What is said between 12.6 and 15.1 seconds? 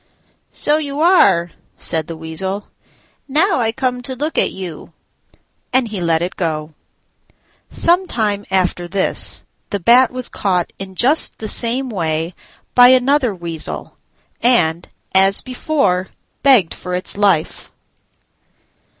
by another Weasel, and,